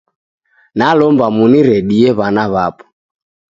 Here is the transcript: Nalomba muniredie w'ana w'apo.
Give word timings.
Nalomba 0.77 1.25
muniredie 1.35 2.09
w'ana 2.17 2.45
w'apo. 2.53 2.85